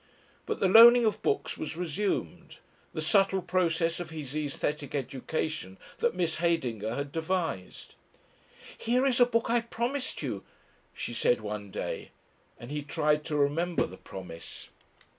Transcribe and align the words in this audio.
But 0.47 0.59
the 0.59 0.67
loaning 0.67 1.05
of 1.05 1.21
books 1.21 1.59
was 1.59 1.77
resumed, 1.77 2.57
the 2.91 3.01
subtle 3.01 3.43
process 3.43 3.99
of 3.99 4.09
his 4.09 4.35
aesthetic 4.35 4.95
education 4.95 5.77
that 5.99 6.15
Miss 6.15 6.37
Heydinger 6.37 6.95
had 6.95 7.11
devised. 7.11 7.93
"Here 8.75 9.05
is 9.05 9.19
a 9.19 9.27
book 9.27 9.47
I 9.51 9.61
promised 9.61 10.23
you," 10.23 10.43
she 10.91 11.13
said 11.13 11.39
one 11.41 11.69
day, 11.69 12.09
and 12.59 12.71
he 12.71 12.81
tried 12.81 13.23
to 13.25 13.37
remember 13.37 13.85
the 13.85 13.95
promise. 13.95 14.69